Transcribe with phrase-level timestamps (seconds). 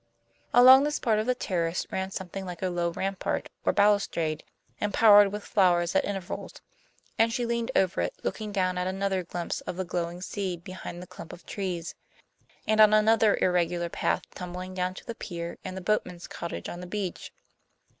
[0.51, 4.43] Along this part of the terrace ran something like a low rampart or balustrade,
[4.81, 6.53] embowered with flowers at intervals;
[7.19, 11.03] and she leaned over it, looking down at another glimpse of the glowing sea behind
[11.03, 11.93] the clump of trees,
[12.67, 16.79] and on another irregular path tumbling down to the pier and the boatman's cottage on
[16.79, 17.31] the beach.